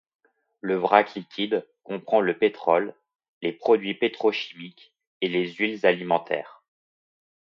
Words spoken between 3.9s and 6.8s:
pétrochimiques et les huiles alimentaires.